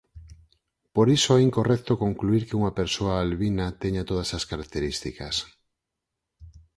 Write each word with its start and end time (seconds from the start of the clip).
Por 0.95 1.07
iso 1.17 1.31
é 1.33 1.39
incorrecto 1.49 1.93
concluír 2.05 2.43
que 2.47 2.57
unha 2.59 2.75
persoa 2.79 3.13
albina 3.23 3.65
teña 3.81 4.07
todas 4.09 4.29
as 4.37 4.43
características. 4.51 5.35